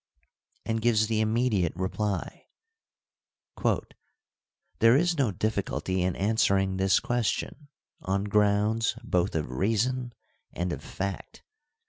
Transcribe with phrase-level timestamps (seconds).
[0.65, 2.47] And gives the immediate reply:
[4.79, 7.67] There is no difficulty in answering this question
[8.01, 10.13] on grounds both of reason
[10.53, 11.43] and of fact.